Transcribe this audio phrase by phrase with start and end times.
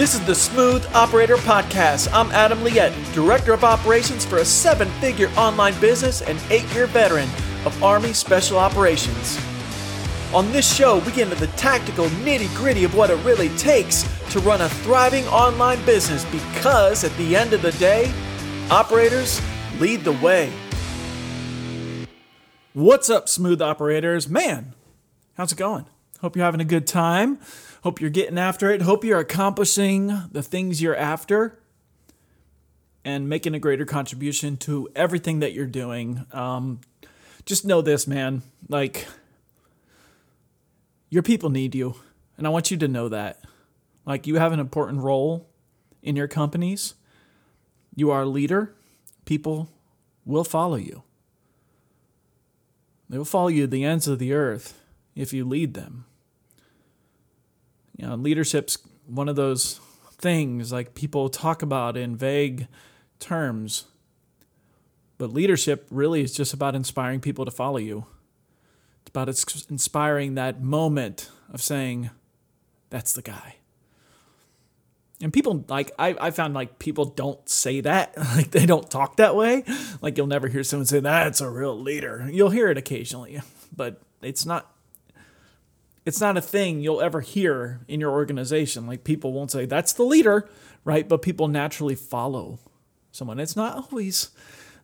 [0.00, 2.08] This is the Smooth Operator Podcast.
[2.10, 6.86] I'm Adam Liette, Director of Operations for a seven figure online business and eight year
[6.86, 7.28] veteran
[7.66, 9.38] of Army Special Operations.
[10.32, 14.08] On this show, we get into the tactical nitty gritty of what it really takes
[14.30, 18.10] to run a thriving online business because at the end of the day,
[18.70, 19.38] operators
[19.80, 20.50] lead the way.
[22.72, 24.30] What's up, smooth operators?
[24.30, 24.74] Man,
[25.34, 25.84] how's it going?
[26.20, 27.38] Hope you're having a good time.
[27.82, 28.82] Hope you're getting after it.
[28.82, 31.58] Hope you're accomplishing the things you're after
[33.06, 36.26] and making a greater contribution to everything that you're doing.
[36.32, 36.80] Um,
[37.46, 38.42] just know this, man.
[38.68, 39.06] Like,
[41.08, 41.94] your people need you.
[42.36, 43.42] And I want you to know that.
[44.04, 45.48] Like, you have an important role
[46.02, 46.94] in your companies.
[47.94, 48.74] You are a leader.
[49.24, 49.70] People
[50.26, 51.02] will follow you.
[53.08, 54.78] They will follow you to the ends of the earth
[55.14, 56.04] if you lead them.
[57.96, 59.80] You know, leadership's one of those
[60.20, 62.68] things like people talk about in vague
[63.18, 63.86] terms.
[65.18, 68.06] But leadership really is just about inspiring people to follow you.
[69.02, 69.28] It's about
[69.70, 72.10] inspiring that moment of saying,
[72.90, 73.56] that's the guy.
[75.22, 78.14] And people like I, I found like people don't say that.
[78.36, 79.64] Like they don't talk that way.
[80.00, 82.28] Like you'll never hear someone say that's a real leader.
[82.32, 83.40] You'll hear it occasionally,
[83.74, 84.74] but it's not
[86.04, 88.86] it's not a thing you'll ever hear in your organization.
[88.86, 90.48] Like people won't say that's the leader,
[90.84, 91.08] right?
[91.08, 92.58] But people naturally follow
[93.12, 93.38] someone.
[93.38, 94.30] It's not always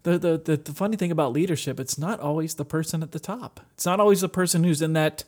[0.02, 3.18] the, the the the funny thing about leadership, it's not always the person at the
[3.18, 3.60] top.
[3.74, 5.24] It's not always the person who's in that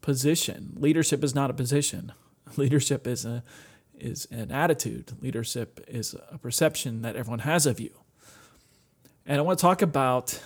[0.00, 0.72] position.
[0.76, 2.12] Leadership is not a position.
[2.56, 3.44] Leadership is a
[3.98, 5.12] is an attitude.
[5.20, 7.90] Leadership is a perception that everyone has of you.
[9.26, 10.42] And I want to talk about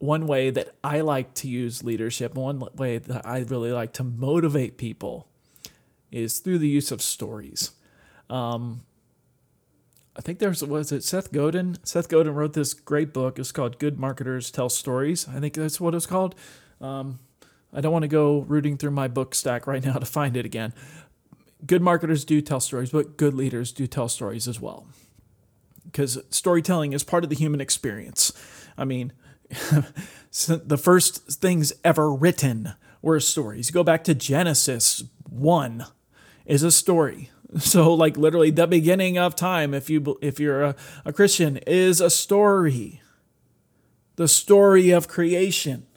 [0.00, 4.04] one way that I like to use leadership, one way that I really like to
[4.04, 5.28] motivate people
[6.10, 7.72] is through the use of stories.
[8.30, 8.82] Um,
[10.16, 11.76] I think there's was it Seth Godin.
[11.84, 13.38] Seth Godin wrote this great book.
[13.38, 15.28] It's called Good Marketers Tell Stories.
[15.28, 16.34] I think that's what it's called.
[16.80, 17.18] Um,
[17.70, 20.46] I don't want to go rooting through my book stack right now to find it
[20.46, 20.72] again.
[21.66, 24.86] Good marketers do tell stories, but good leaders do tell stories as well.
[25.84, 28.32] Because storytelling is part of the human experience.
[28.78, 29.12] I mean,
[30.30, 33.70] the first things ever written were stories.
[33.70, 35.84] Go back to Genesis 1
[36.46, 37.30] is a story.
[37.58, 42.00] So like literally the beginning of time if you if you're a, a Christian is
[42.00, 43.02] a story.
[44.14, 45.88] The story of creation.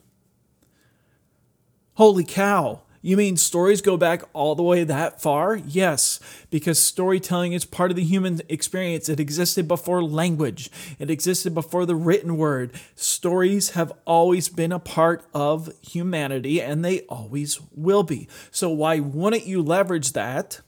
[1.92, 2.82] Holy cow.
[3.04, 5.56] You mean stories go back all the way that far?
[5.56, 9.10] Yes, because storytelling is part of the human experience.
[9.10, 12.72] It existed before language, it existed before the written word.
[12.94, 18.26] Stories have always been a part of humanity and they always will be.
[18.50, 20.62] So, why wouldn't you leverage that?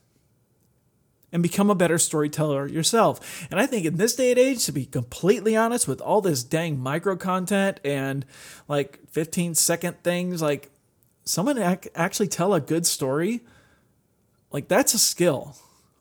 [1.33, 3.47] and become a better storyteller yourself.
[3.51, 6.45] And I think in this day and age, to be completely honest, with all this
[6.45, 8.25] dang micro content and
[8.69, 10.71] like 15 second things, like
[11.27, 13.43] someone ac- actually tell a good story,
[14.53, 15.57] like that's a skill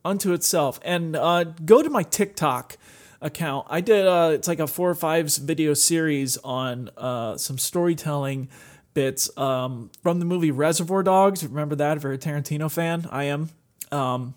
[0.06, 0.80] unto itself.
[0.84, 2.78] And uh, go to my TikTok
[3.22, 3.68] account.
[3.69, 8.50] I did uh, it's like a four or five video series on uh, some storytelling
[8.94, 11.44] bits um, from the movie Reservoir Dogs.
[11.44, 11.97] Remember that?
[11.97, 13.50] If you're a Tarantino fan, I am.
[13.91, 14.35] Um,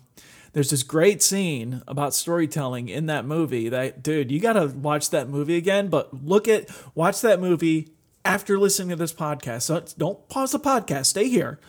[0.53, 5.11] there's this great scene about storytelling in that movie that dude you got to watch
[5.11, 7.89] that movie again but look at watch that movie
[8.25, 9.63] after listening to this podcast.
[9.63, 11.59] So don't pause the podcast, stay here.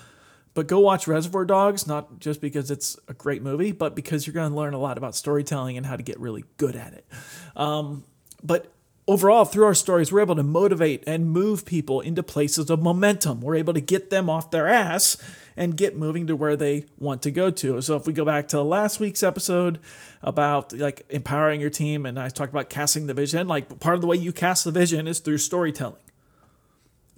[0.53, 4.35] But go watch Reservoir Dogs, not just because it's a great movie, but because you're
[4.35, 7.07] going to learn a lot about storytelling and how to get really good at it.
[7.55, 8.05] Um,
[8.43, 8.73] but
[9.07, 13.41] overall, through our stories, we're able to motivate and move people into places of momentum.
[13.41, 15.17] We're able to get them off their ass
[15.57, 17.81] and get moving to where they want to go to.
[17.81, 19.79] So if we go back to last week's episode
[20.21, 24.01] about like empowering your team, and I talked about casting the vision, like part of
[24.01, 26.03] the way you cast the vision is through storytelling.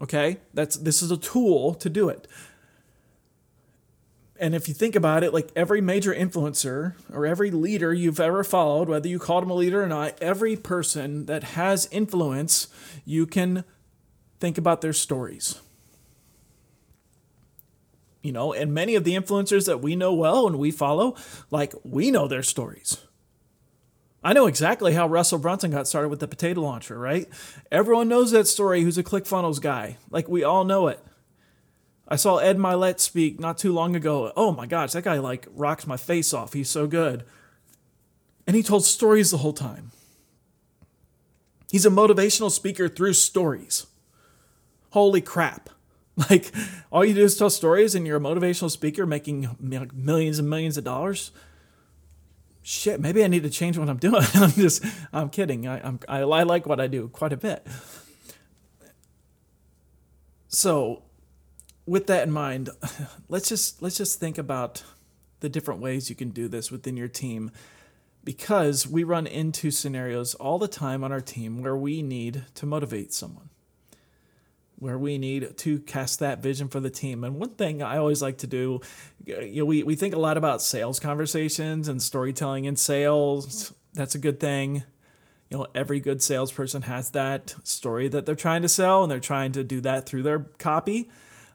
[0.02, 0.38] Okay?
[0.52, 2.26] That's this is a tool to do it.
[4.42, 8.42] And if you think about it, like every major influencer or every leader you've ever
[8.42, 12.66] followed, whether you called him a leader or not, every person that has influence,
[13.04, 13.62] you can
[14.40, 15.60] think about their stories.
[18.20, 21.14] You know, and many of the influencers that we know well and we follow,
[21.52, 22.98] like we know their stories.
[24.24, 27.28] I know exactly how Russell Brunson got started with the potato launcher, right?
[27.72, 29.98] Everyone knows that story who's a ClickFunnels guy.
[30.10, 31.00] Like, we all know it.
[32.06, 34.32] I saw Ed Mylett speak not too long ago.
[34.36, 36.52] Oh my gosh, that guy like rocks my face off.
[36.52, 37.24] He's so good.
[38.46, 39.92] And he told stories the whole time.
[41.70, 43.86] He's a motivational speaker through stories.
[44.90, 45.70] Holy crap.
[46.28, 46.52] Like
[46.92, 50.76] all you do is tell stories and you're a motivational speaker making millions and millions
[50.76, 51.30] of dollars.
[52.62, 54.22] Shit, maybe I need to change what I'm doing.
[54.34, 55.66] I'm just, I'm kidding.
[55.66, 57.66] I, I'm, I, I like what I do quite a bit.
[60.48, 61.02] So,
[61.86, 62.70] with that in mind,
[63.28, 64.84] let's just let's just think about
[65.40, 67.50] the different ways you can do this within your team
[68.22, 72.64] because we run into scenarios all the time on our team where we need to
[72.64, 73.50] motivate someone
[74.82, 77.22] where we need to cast that vision for the team.
[77.22, 78.80] And one thing I always like to do,
[79.24, 83.72] you know, we, we think a lot about sales conversations and storytelling in sales.
[83.94, 84.82] That's a good thing.
[85.50, 89.20] You know, every good salesperson has that story that they're trying to sell, and they're
[89.20, 91.08] trying to do that through their copy.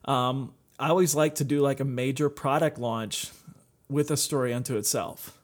[0.06, 3.31] Um, I always like to do like a major product launch
[3.89, 5.38] with a story unto itself.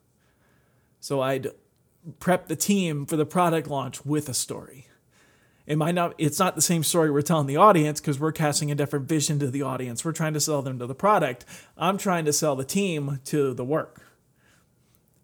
[1.02, 1.50] So I'd
[2.22, 4.88] prep the team for the product launch with a story
[5.66, 8.72] it might not it's not the same story we're telling the audience because we're casting
[8.72, 10.04] a different vision to the audience.
[10.04, 11.46] We're trying to sell them to the product.
[11.78, 14.02] I'm trying to sell the team to the work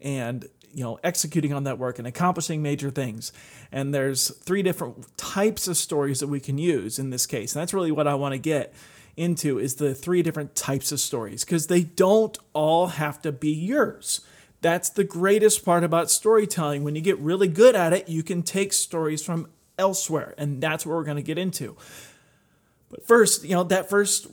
[0.00, 3.32] and you know executing on that work and accomplishing major things.
[3.70, 7.54] And there's three different types of stories that we can use in this case.
[7.54, 8.72] And that's really what i want to get
[9.16, 13.52] into is the three different types of stories because they don't all have to be
[13.52, 14.22] yours.
[14.62, 16.84] That's the greatest part about storytelling.
[16.84, 19.48] When you get really good at it you can take stories from
[19.80, 20.34] elsewhere.
[20.38, 21.76] And that's what we're going to get into.
[22.90, 24.28] But first, you know, that first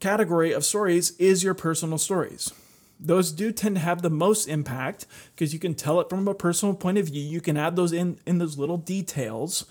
[0.00, 2.52] category of stories is your personal stories.
[2.98, 6.34] Those do tend to have the most impact because you can tell it from a
[6.34, 7.22] personal point of view.
[7.22, 9.66] You can add those in in those little details.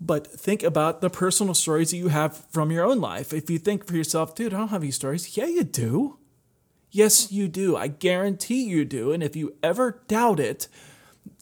[0.00, 3.32] But think about the personal stories that you have from your own life.
[3.32, 5.36] If you think for yourself, dude, I don't have any stories.
[5.36, 6.18] Yeah, you do.
[6.92, 7.76] Yes, you do.
[7.76, 9.12] I guarantee you do.
[9.12, 10.68] And if you ever doubt it,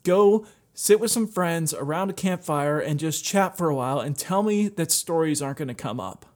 [0.03, 0.47] go
[0.77, 4.43] sit with some friends around a campfire and just chat for a while and tell
[4.43, 6.27] me that stories aren't going to come up.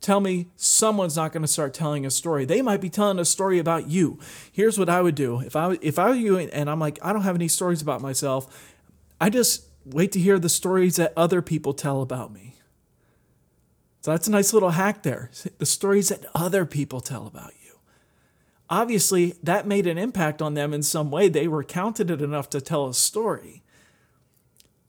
[0.00, 2.46] Tell me someone's not going to start telling a story.
[2.46, 4.18] They might be telling a story about you.
[4.50, 5.40] Here's what I would do.
[5.40, 8.00] If I if I were you and I'm like I don't have any stories about
[8.00, 8.74] myself,
[9.20, 12.56] I just wait to hear the stories that other people tell about me.
[14.00, 15.30] So that's a nice little hack there.
[15.58, 17.59] The stories that other people tell about you
[18.70, 21.28] obviously that made an impact on them in some way.
[21.28, 23.62] They were counted it enough to tell a story.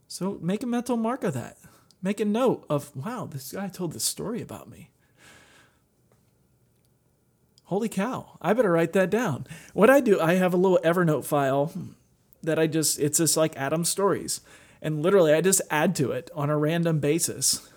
[0.06, 1.58] So make a mental mark of that.
[2.00, 4.90] Make a note of, wow, this guy told this story about me.
[7.64, 9.46] Holy cow, I better write that down.
[9.72, 11.72] What I do, I have a little Evernote file
[12.42, 14.42] that I just, it's just like Adam stories.
[14.82, 17.70] And literally, I just add to it on a random basis.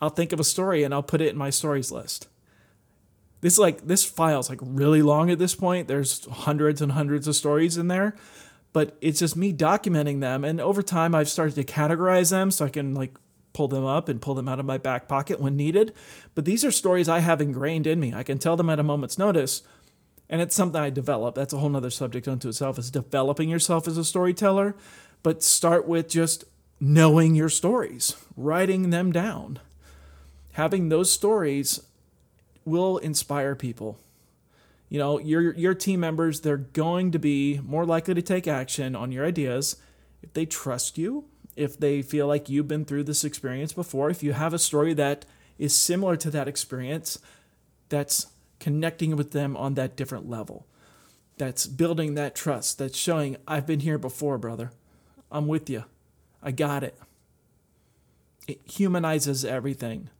[0.00, 2.26] I'll think of a story and I'll put it in my stories list.
[3.42, 5.88] This like this file's like really long at this point.
[5.88, 8.14] There's hundreds and hundreds of stories in there,
[8.72, 10.44] but it's just me documenting them.
[10.44, 13.14] And over time, I've started to categorize them so I can like
[13.52, 15.92] pull them up and pull them out of my back pocket when needed.
[16.34, 18.14] But these are stories I have ingrained in me.
[18.14, 19.62] I can tell them at a moment's notice.
[20.30, 21.34] And it's something I develop.
[21.34, 24.74] That's a whole nother subject unto itself, is developing yourself as a storyteller.
[25.22, 26.44] But start with just
[26.80, 29.58] knowing your stories, writing them down.
[30.52, 31.80] Having those stories
[32.64, 33.98] will inspire people.
[34.88, 38.94] You know, your your team members, they're going to be more likely to take action
[38.94, 39.76] on your ideas
[40.22, 41.24] if they trust you,
[41.56, 44.94] if they feel like you've been through this experience before, if you have a story
[44.94, 45.24] that
[45.58, 47.18] is similar to that experience,
[47.88, 48.28] that's
[48.60, 50.66] connecting with them on that different level.
[51.38, 52.78] That's building that trust.
[52.78, 54.70] That's showing, I've been here before, brother.
[55.30, 55.84] I'm with you.
[56.42, 56.96] I got it.
[58.46, 60.10] It humanizes everything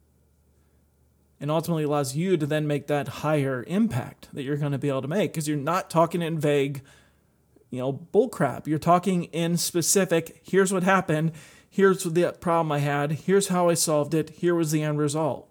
[1.43, 4.87] and ultimately allows you to then make that higher impact that you're going to be
[4.87, 6.81] able to make because you're not talking in vague,
[7.69, 8.65] you know, bullcrap.
[8.65, 11.33] You're talking in specific, here's what happened,
[11.69, 15.49] here's the problem I had, here's how I solved it, here was the end result.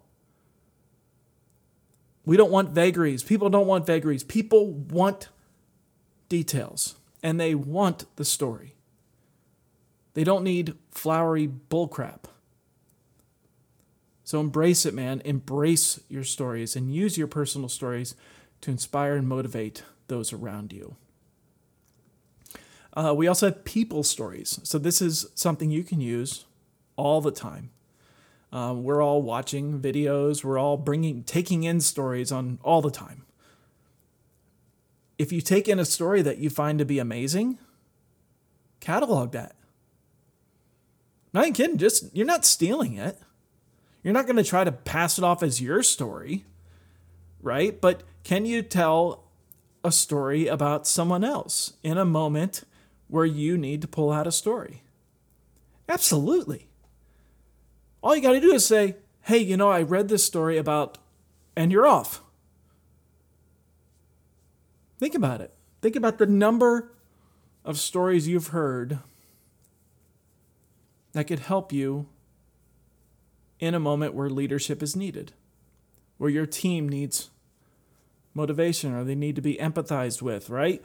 [2.25, 3.21] We don't want vagaries.
[3.21, 4.23] People don't want vagaries.
[4.23, 5.29] People want
[6.27, 8.73] details and they want the story.
[10.15, 12.23] They don't need flowery bullcrap.
[14.23, 15.21] So embrace it, man.
[15.25, 18.15] Embrace your stories and use your personal stories
[18.61, 20.95] to inspire and motivate those around you.
[22.95, 24.59] Uh, we also have people stories.
[24.63, 26.45] So this is something you can use
[26.95, 27.71] all the time.
[28.51, 30.43] Uh, we're all watching videos.
[30.43, 33.23] We're all bringing, taking in stories on all the time.
[35.17, 37.57] If you take in a story that you find to be amazing,
[38.79, 39.55] catalog that.
[41.33, 41.77] Not kidding.
[41.77, 43.17] Just you're not stealing it.
[44.03, 46.45] You're not going to try to pass it off as your story,
[47.41, 47.79] right?
[47.79, 49.23] But can you tell
[49.83, 52.63] a story about someone else in a moment
[53.07, 54.83] where you need to pull out a story?
[55.87, 56.67] Absolutely.
[58.01, 60.97] All you got to do is say, hey, you know, I read this story about,
[61.55, 62.21] and you're off.
[64.99, 65.53] Think about it.
[65.81, 66.91] Think about the number
[67.63, 68.99] of stories you've heard
[71.13, 72.07] that could help you
[73.63, 75.31] in a moment where leadership is needed,
[76.17, 77.29] where your team needs
[78.33, 80.83] motivation or they need to be empathized with, right?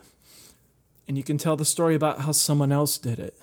[1.08, 3.36] And you can tell the story about how someone else did it.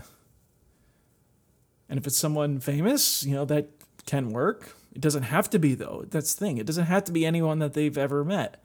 [1.89, 3.69] And if it's someone famous, you know, that
[4.05, 4.73] can work.
[4.93, 6.05] It doesn't have to be, though.
[6.09, 6.57] That's the thing.
[6.57, 8.63] It doesn't have to be anyone that they've ever met.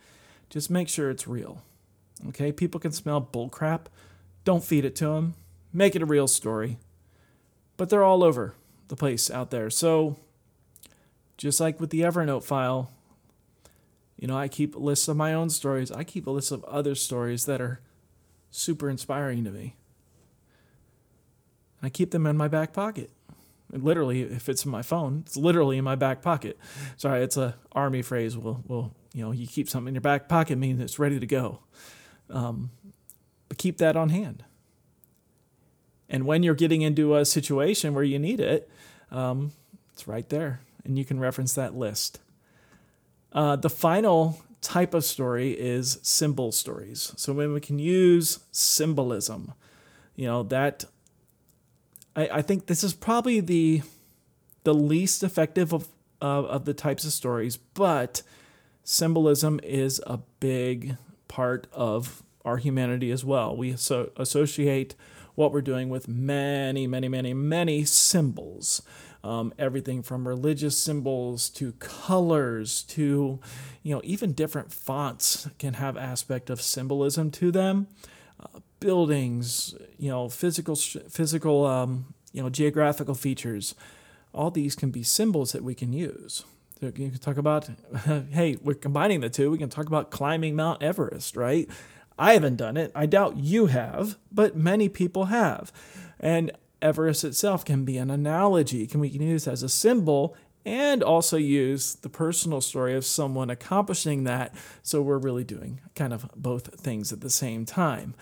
[0.48, 1.62] Just make sure it's real.
[2.28, 2.52] Okay?
[2.52, 3.86] People can smell bullcrap.
[4.44, 5.34] Don't feed it to them.
[5.72, 6.78] Make it a real story.
[7.76, 8.54] But they're all over
[8.88, 9.70] the place out there.
[9.70, 10.16] So,
[11.40, 12.90] just like with the Evernote file,
[14.18, 15.90] you know, I keep lists of my own stories.
[15.90, 17.80] I keep a list of other stories that are
[18.50, 19.76] super inspiring to me.
[21.82, 23.10] I keep them in my back pocket.
[23.72, 26.58] Literally, if it's in my phone, it's literally in my back pocket.
[26.98, 28.36] Sorry, it's a army phrase.
[28.36, 31.26] Well, well, you know, you keep something in your back pocket means it's ready to
[31.26, 31.60] go.
[32.28, 32.70] Um,
[33.48, 34.44] but keep that on hand.
[36.10, 38.68] And when you're getting into a situation where you need it,
[39.10, 39.52] um,
[39.94, 42.20] it's right there, and you can reference that list.
[43.32, 47.12] Uh, the final type of story is symbol stories.
[47.16, 49.54] So when we can use symbolism,
[50.16, 50.84] you know, that
[52.14, 53.82] I, I think this is probably the
[54.64, 55.88] the least effective of,
[56.20, 58.22] uh, of the types of stories, but
[58.84, 60.96] symbolism is a big
[61.28, 63.56] part of our humanity as well.
[63.56, 64.94] We so associate
[65.34, 68.82] what we're doing with many, many, many, many symbols
[69.22, 73.38] um, everything from religious symbols to colors to
[73.82, 77.86] you know even different fonts can have aspect of symbolism to them.
[78.40, 83.74] Uh, buildings you know physical physical um, you know geographical features
[84.32, 86.44] all these can be symbols that we can use.
[86.78, 87.68] So you can talk about
[88.30, 89.50] hey we're combining the two.
[89.50, 91.68] We can talk about climbing mount everest right?
[92.18, 92.92] I haven't done it.
[92.94, 95.72] I doubt you have but many people have.
[96.18, 101.02] And Everest itself can be an analogy, can we can use as a symbol and
[101.02, 104.54] also use the personal story of someone accomplishing that.
[104.82, 108.14] So we're really doing kind of both things at the same time.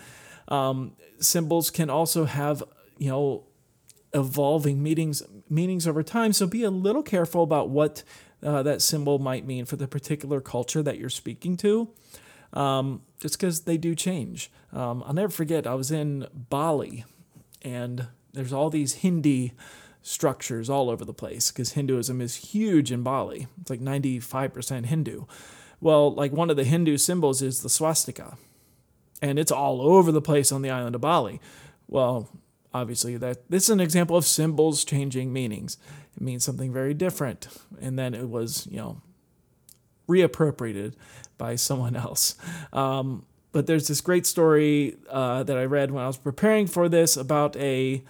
[0.47, 2.63] Um, symbols can also have,
[2.97, 3.43] you know,
[4.13, 6.33] evolving meanings meanings over time.
[6.33, 8.03] So be a little careful about what
[8.41, 11.89] uh, that symbol might mean for the particular culture that you're speaking to.
[12.53, 14.49] Um, just because they do change.
[14.73, 17.05] Um, I'll never forget, I was in Bali
[17.61, 19.53] and there's all these Hindi
[20.01, 23.47] structures all over the place because Hinduism is huge in Bali.
[23.61, 25.25] It's like 95% Hindu.
[25.81, 28.37] Well, like one of the Hindu symbols is the swastika,
[29.21, 31.39] and it's all over the place on the island of Bali.
[31.87, 32.29] Well,
[32.73, 35.77] obviously that this is an example of symbols changing meanings.
[36.15, 37.47] It means something very different,
[37.81, 39.01] and then it was you know
[40.07, 40.93] reappropriated
[41.37, 42.35] by someone else.
[42.73, 46.87] Um, but there's this great story uh, that I read when I was preparing for
[46.87, 48.03] this about a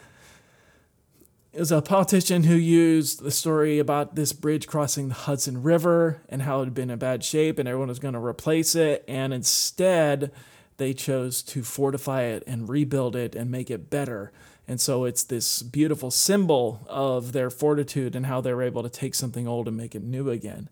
[1.60, 6.22] it was a politician who used the story about this bridge crossing the Hudson River
[6.30, 9.04] and how it had been in bad shape and everyone was going to replace it.
[9.10, 10.32] And instead,
[10.78, 14.32] they chose to fortify it and rebuild it and make it better.
[14.70, 19.14] And so it's this beautiful symbol of their fortitude and how they're able to take
[19.14, 20.70] something old and make it new again.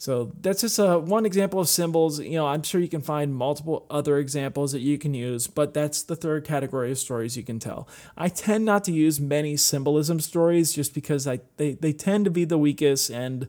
[0.00, 2.20] So that's just a, one example of symbols.
[2.20, 5.74] You know, I'm sure you can find multiple other examples that you can use, but
[5.74, 7.86] that's the third category of stories you can tell.
[8.16, 12.30] I tend not to use many symbolism stories just because I they, they tend to
[12.30, 13.46] be the weakest, and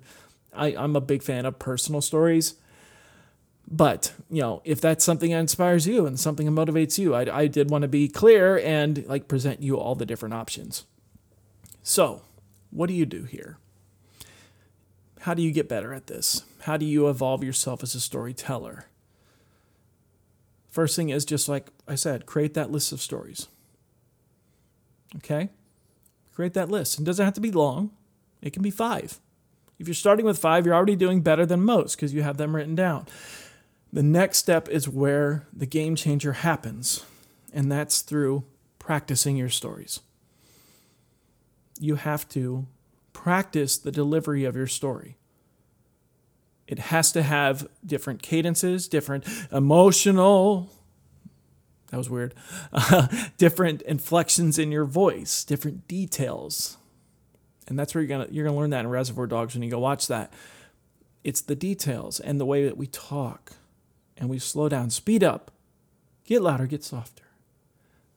[0.54, 2.56] I, I'm a big fan of personal stories.
[3.66, 7.34] But, you know, if that's something that inspires you and something that motivates you, I,
[7.34, 10.84] I did want to be clear and like present you all the different options.
[11.82, 12.24] So,
[12.72, 13.58] what do you do here?
[15.22, 16.44] How do you get better at this?
[16.62, 18.86] How do you evolve yourself as a storyteller?
[20.72, 23.48] First thing is just like I said, create that list of stories.
[25.18, 25.50] Okay?
[26.34, 27.00] Create that list.
[27.00, 27.92] It doesn't have to be long,
[28.42, 29.20] it can be five.
[29.78, 32.56] If you're starting with five, you're already doing better than most because you have them
[32.56, 33.08] written down.
[33.94, 37.06] The next step is where the game changer happens,
[37.54, 38.44] and that's through
[38.80, 40.00] practicing your stories.
[41.80, 42.66] You have to
[43.14, 45.18] practice the delivery of your story.
[46.68, 50.70] It has to have different cadences, different emotional,
[51.92, 52.34] that was weird,
[52.72, 56.78] uh, different inflections in your voice, different details.
[57.68, 59.80] And that's where you're gonna you're gonna learn that in Reservoir Dogs when you go
[59.80, 60.32] watch that.
[61.24, 63.54] It's the details and the way that we talk,
[64.18, 65.52] and we slow down, speed up,
[66.26, 67.26] get louder, get softer.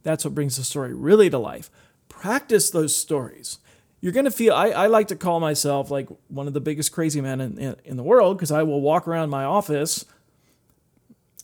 [0.05, 1.71] That's what brings the story really to life.
[2.09, 3.59] Practice those stories
[4.05, 6.93] you're going to feel, I, I like to call myself like one of the biggest
[6.93, 10.05] crazy men in, in, in the world because I will walk around my office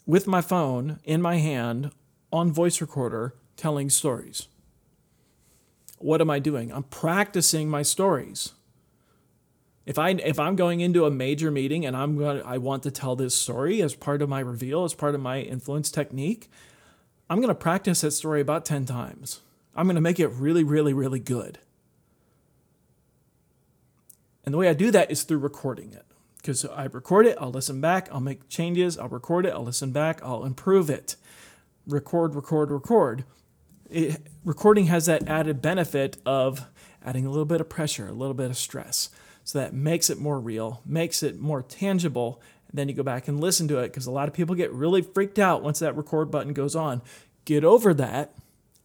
[0.04, 1.90] with my phone in my hand
[2.30, 4.46] on voice recorder telling stories.
[5.96, 6.70] What am I doing?
[6.70, 8.52] I'm practicing my stories.
[9.86, 12.82] If I if I'm going into a major meeting and I'm going to, I want
[12.82, 16.50] to tell this story as part of my reveal, as part of my influence technique,
[17.30, 19.40] I'm going to practice that story about 10 times.
[19.74, 21.58] I'm going to make it really really really good.
[24.44, 26.04] And the way I do that is through recording it.
[26.36, 29.92] Because I record it, I'll listen back, I'll make changes, I'll record it, I'll listen
[29.92, 31.16] back, I'll improve it.
[31.86, 33.24] Record, record, record.
[33.90, 36.66] It, recording has that added benefit of
[37.04, 39.10] adding a little bit of pressure, a little bit of stress.
[39.44, 42.40] So that makes it more real, makes it more tangible.
[42.72, 45.02] Then you go back and listen to it because a lot of people get really
[45.02, 47.02] freaked out once that record button goes on.
[47.44, 48.34] Get over that,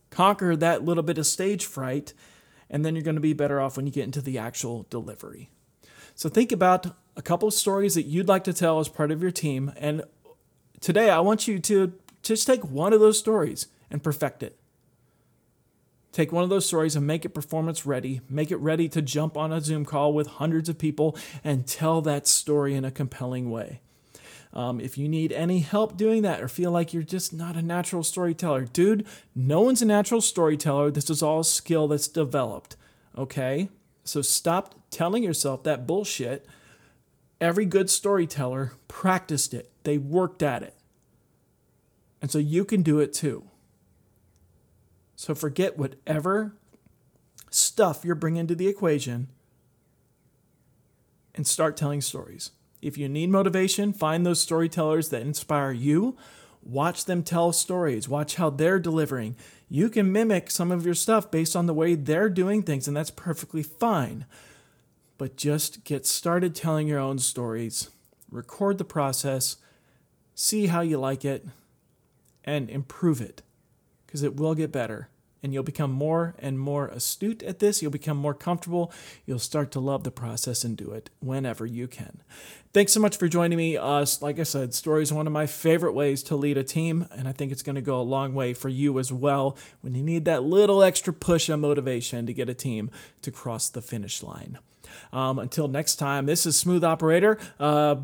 [0.10, 2.14] conquer that little bit of stage fright,
[2.70, 5.50] and then you're going to be better off when you get into the actual delivery.
[6.16, 9.22] So think about a couple of stories that you'd like to tell as part of
[9.22, 9.72] your team.
[9.78, 10.04] And
[10.80, 11.94] today I want you to
[12.24, 14.58] just take one of those stories and perfect it.
[16.12, 18.22] Take one of those stories and make it performance ready.
[18.30, 22.02] Make it ready to jump on a Zoom call with hundreds of people and tell
[22.02, 23.82] that story in a compelling way.
[24.56, 27.62] Um, if you need any help doing that or feel like you're just not a
[27.62, 30.90] natural storyteller, dude, no one's a natural storyteller.
[30.90, 32.78] This is all skill that's developed.
[33.18, 33.68] Okay?
[34.06, 36.46] So stop telling yourself that bullshit.
[37.42, 40.74] Every good storyteller practiced it, they worked at it.
[42.22, 43.44] And so you can do it too.
[45.18, 46.54] So forget whatever
[47.50, 49.28] stuff you're bringing to the equation
[51.36, 52.52] and start telling stories.
[52.86, 56.16] If you need motivation, find those storytellers that inspire you.
[56.62, 58.08] Watch them tell stories.
[58.08, 59.36] Watch how they're delivering.
[59.68, 62.96] You can mimic some of your stuff based on the way they're doing things, and
[62.96, 64.28] that's perfectly fine.
[65.18, 67.90] But just get started telling your own stories.
[68.30, 69.56] Record the process,
[70.36, 71.44] see how you like it,
[72.44, 73.42] and improve it
[74.06, 75.10] because it will get better
[75.46, 77.80] and you'll become more and more astute at this.
[77.80, 78.92] You'll become more comfortable.
[79.28, 82.24] You'll start to love the process and do it whenever you can.
[82.74, 83.78] Thanks so much for joining me.
[83.78, 87.08] Uh, like I said, stories are one of my favorite ways to lead a team,
[87.12, 89.94] and I think it's going to go a long way for you as well when
[89.94, 92.90] you need that little extra push of motivation to get a team
[93.22, 94.58] to cross the finish line.
[95.14, 97.38] Um, until next time, this is Smooth Operator.
[97.60, 97.98] Uh,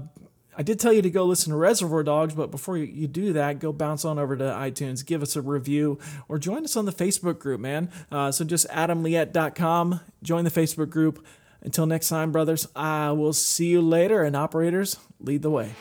[0.58, 3.60] I did tell you to go listen to Reservoir Dogs, but before you do that,
[3.60, 6.92] go bounce on over to iTunes, give us a review, or join us on the
[6.92, 7.90] Facebook group, man.
[8.12, 11.26] Uh, so just adamliette.com, join the Facebook group.
[11.62, 15.74] Until next time, brothers, I will see you later, and operators, lead the way.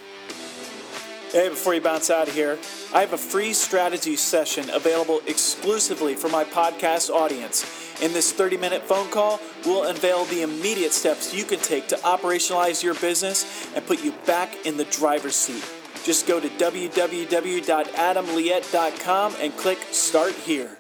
[1.33, 2.59] Hey, before you bounce out of here,
[2.93, 7.80] I have a free strategy session available exclusively for my podcast audience.
[8.03, 11.97] In this 30 minute phone call, we'll unveil the immediate steps you can take to
[11.97, 15.63] operationalize your business and put you back in the driver's seat.
[16.05, 20.80] Just go to www.adamliette.com and click Start Here.